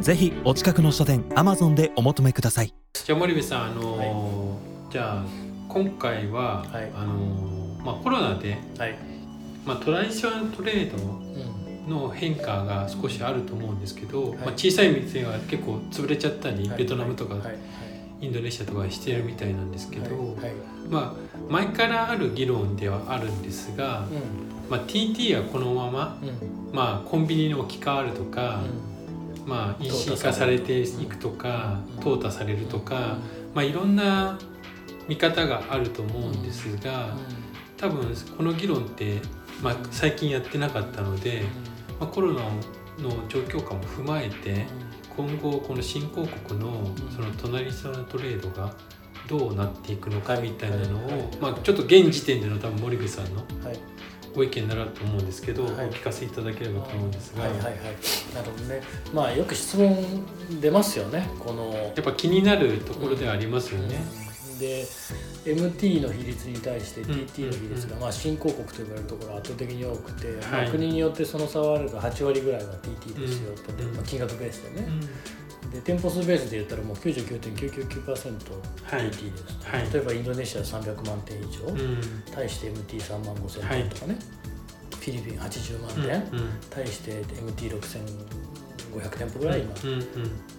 [0.00, 2.72] ぜひお近くの書店アマゾンでお求めください。
[2.94, 5.24] じゃあ森部さんあのーじゃあ
[5.68, 6.90] 今回は、はい。
[6.94, 8.98] あのーまあコロナで、はい、
[9.64, 11.88] まあ、トラディショナルトレードうん。
[11.88, 14.38] の変化が少しあると思うんですけど、はい。
[14.38, 16.78] まあ、小さい店が結構潰れちゃったり、はい。
[16.78, 17.42] ベトナムとか、はい。
[17.44, 17.58] はい。
[18.22, 20.16] インドネシアとかしてるみたいなんですけど、はい。
[20.16, 20.52] はい。
[20.88, 24.06] まあ前からある議論ではあるんですが、
[24.68, 26.28] まあ、TT はこのまま、うん。
[26.28, 28.60] うんまあ、コンビニに置き換わるとか、
[29.50, 32.04] まあ、EC 化されていくとかうん。
[32.04, 33.18] 淘汰されるとか、
[33.52, 34.38] まあ、いろんな
[35.08, 37.16] 見方があると思うんですが
[37.76, 39.20] 多分この議論って、
[39.60, 41.42] まあ、最近やってなかったので、
[41.98, 42.42] まあ、コロナ
[43.02, 44.66] の状況下も踏まえて
[45.16, 48.72] 今後この新興国のその隣そのトレードが
[49.28, 53.78] どうなっていくのかみたいなのを、まあ、ちょっと現時点での多分森部さんのはい
[54.34, 55.86] ご意見になると思うんですけど、はい。
[55.86, 57.74] お聞かせいただければと思うんですが、はいはいはい。
[58.34, 58.82] なるほどね。
[59.12, 59.96] まあよく質問
[60.60, 61.72] 出ますよねこの。
[61.72, 64.00] やっぱ気になるところではありますよね。
[64.60, 64.84] で
[65.46, 75.08] MT の比率に対してん TT の比率が、まあ、新興国と呼ばれるところが圧倒的に多くて、まあはい国によってその差はあるが8割ぐらいは TT ですよ、うん例えば金額ベースでね、うん
[75.72, 78.10] で店舗数ベースで言ったらもう 99.999%TT
[78.84, 79.10] はい。
[79.10, 79.22] です、
[79.62, 79.92] はい。
[79.92, 82.00] 例えばインドネシア300万点以上、うん。
[82.34, 84.16] 対して MT3 万5千はい点とかね、
[84.90, 86.22] フィリピン80万うん点、
[86.70, 87.80] 対して MT6500
[89.16, 90.00] 店舗ぐらい今、うんうん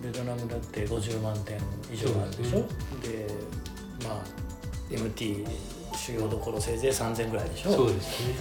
[0.01, 1.59] ベトナムだって50万点
[1.93, 2.51] 以上あるでしょ。
[2.51, 2.67] そう
[3.03, 3.27] で
[4.03, 4.23] まあ
[4.89, 5.45] MT
[5.95, 7.71] 主要どころせいぜい3000ぐらいでしょ。
[7.71, 8.35] そうですね。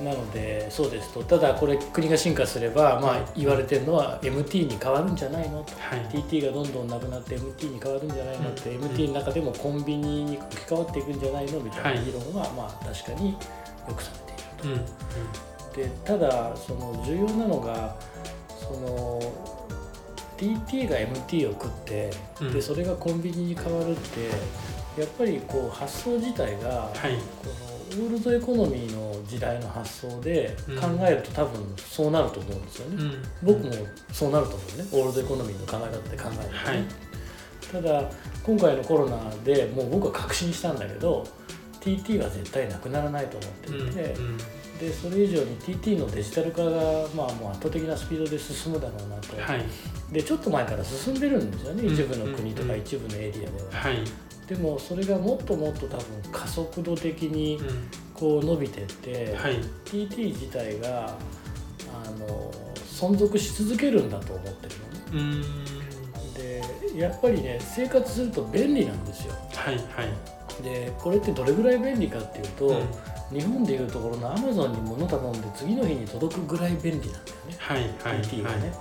[0.00, 1.22] なのでそうですと。
[1.22, 5.72] ただこれ国が進化すれば、まあ、言われてるのは MT に変わるんじゃないのと。
[5.78, 6.00] はい。
[6.08, 8.88] TT がどんどんなくなって MT に変わるんじゃないのって、うん。
[8.88, 12.04] MT の中でもコンビニに置き換わっていくんじゃないのみたいはない。
[12.04, 13.38] 議論は、まあ確かによ
[13.94, 14.68] くされていると。
[14.68, 14.74] うん。
[14.74, 14.84] うん。
[15.74, 17.96] でただその重要なのが
[18.48, 19.20] その
[20.38, 22.10] TT が MT を食って、
[22.40, 22.52] うん。
[22.52, 27.16] でそれがコンビニに変わるってやっぱりこう発想自体が、はい。
[27.42, 27.48] こ
[27.96, 30.80] のオールドエコノミーの時代の発想でうん。
[30.98, 33.02] 考えると多分そうなると思うんですよね。
[33.02, 33.22] うん。
[33.42, 33.72] 僕も
[34.12, 34.88] そうなると思うね。
[34.92, 36.84] オールドエコノミーの考え方で考えるとね、はい。
[37.72, 38.10] ただ
[38.44, 41.26] 今回のコロナでもう僕は確信したんだけど
[41.80, 44.38] TT は絶対なくならないと思ってうんいて、うん
[44.74, 49.62] でそれ以上に TT のデジタル化が、まあ、もう圧倒的なスピードで進むだろうなと、はい。
[50.12, 51.84] でちょっと前から進んでるんですよね。
[51.84, 53.98] うん一部の国とうんか一部のエリアでは、はい
[54.48, 57.88] でもそれがもっともっと多分加速度的にうん。
[58.14, 59.56] こう伸びてって、はい。
[59.84, 61.18] TT 自体が
[62.06, 62.50] あの
[62.86, 65.42] 存続し続けるんだと思ってるのね。
[66.24, 66.34] うん。
[66.34, 66.62] で
[66.96, 69.34] やっぱりね生活すると便利なんですよ。
[69.52, 70.62] はいはい。
[70.62, 72.86] でこれってどれぐらい便利かっていうと、うん。
[73.32, 77.14] 日本でいうところのアマゾンに物頼んで次の日に届くぐらい便利なんだよ
[77.48, 77.56] ね。
[77.58, 78.72] はいはい TT がはいね、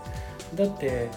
[0.54, 1.10] だって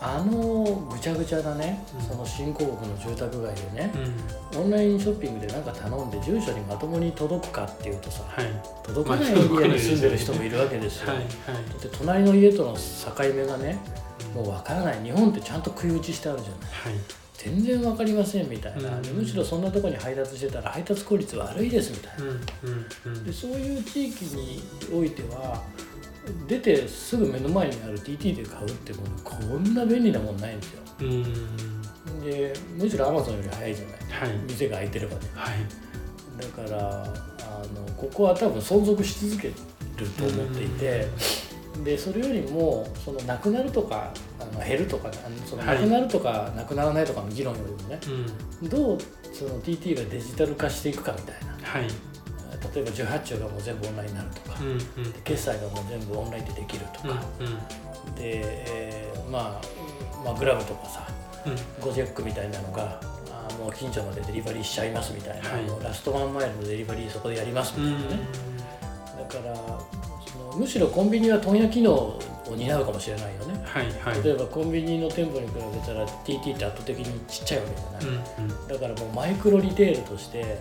[0.00, 2.06] あのぐちゃぐちゃなね、うん。
[2.06, 3.92] その新興国の住宅街でね。
[4.54, 4.60] う、ん。
[4.62, 8.46] オンラインショッピングで何か頼んで住所にまともに届くかっていうとさはい。
[8.82, 11.16] 届かないエリアに住んでる人もいるわけですよ、はい。
[11.16, 13.78] はいだって隣の家との境目がね
[14.34, 15.02] もうわからない。
[15.02, 16.94] 日本ってちゃんと食い打ちしてあるじゃない。
[16.94, 17.02] はい。
[17.34, 22.12] 全然わかりませんみたいな、むしろそんなとこに配達してたら配達効率悪いですみたい
[23.14, 23.22] な。
[23.22, 24.62] でそういう地域に
[24.92, 25.62] おいては
[26.48, 30.82] 出てすぐ目の前にある TT で買うってもうこんな便利なもんないんですよ。
[31.00, 32.22] うん。
[32.24, 34.30] でむしろ Amazon より早いじゃない？
[34.30, 34.38] はい。
[34.48, 35.20] 店が開いてればね。
[35.34, 35.56] はい。
[36.40, 39.54] だからあのここは多分存続し続ける
[40.18, 41.06] と思っていて
[41.84, 47.98] でそれよりもそのなくなるとかあの減るとかあのそのはないくなるとかなくならないとかの議論よりもね
[48.62, 48.68] うん。
[48.68, 48.98] どう
[49.32, 51.56] その TT がデジタル化していくかみたいな。
[51.66, 51.86] はい
[52.74, 54.74] 例えば18兆がもう全部オンラインになるとか、うんう
[55.08, 55.12] ん。
[55.24, 57.22] 決済がもう全部オンラインでできるとうんか、
[58.16, 61.06] で、えーまあ、まあグラブとかさ
[61.46, 61.84] うん。
[61.84, 65.62] ゴジェックみたいなのがあーもう近所までデリバリーしちゃいますみたいな、はい。
[65.64, 68.20] もうラストワンマイルのデリバリーそこでやりますうみたいなね、
[69.30, 72.20] だからそのむしろコンビニは問屋機能を
[72.56, 73.60] 担うかもしれないよね。
[73.64, 74.22] はいはい。
[74.22, 78.68] 例えばコンビニの店舗に比べたら TT って圧倒的にちっちゃいわけじゃない、うんうん。
[78.68, 80.58] だからもうマイクロリテールとして、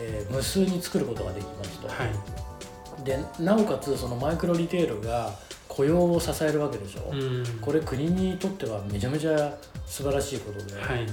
[0.00, 3.04] えー無数に作ることができますと、はい。
[3.04, 5.32] でなおかつそのマイクロリテールが
[5.68, 7.44] 雇用を支えるわけでしょ、うん。
[7.60, 9.54] これ国にとってはめちゃめちゃ
[9.86, 11.06] 素晴らしいことで,、はい。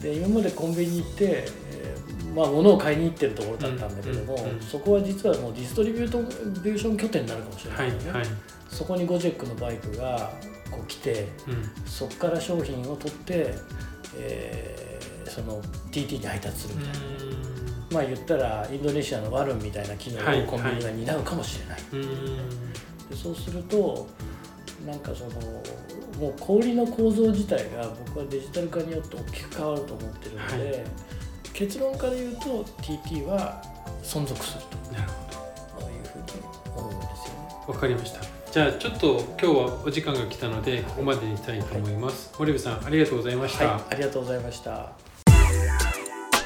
[0.00, 4.60] で今までコンビニ行って、えーまあ、物を買いに行ってるところだったんだけども、うんうんうん。
[4.60, 6.18] そこは実はもうディストリビュート
[6.62, 8.26] ビューション拠点になるかもしれなはいいよね、はい。
[8.68, 10.30] そこにゴジェックのバイクが
[10.70, 11.86] こう来てうん。
[11.86, 13.54] そこから商品を取って、
[14.18, 14.86] えー
[15.28, 15.60] その
[15.90, 16.98] TT に配達するみたいな、
[17.90, 22.72] まあ言ったらインドネシアのワルンみたいな機能はいをコンビニが担うかもしれない、うんうん
[23.08, 24.08] でそうすると
[24.84, 25.30] なんかその
[26.18, 30.84] もう小売の構造自体が僕はデジタル化によって大きく変わると思ってるので、は
[31.52, 33.62] 結論から言うと TT は
[34.02, 35.10] 存続するなる
[35.74, 36.24] ほというふうに
[36.74, 37.64] 思うんですよね。
[37.66, 38.20] どわかりました。
[38.50, 45.85] じゃあちょっと今日はお時間が来たのでここまでにしたいと思います、森部さんありがとうございました、はい、ありがとうございました。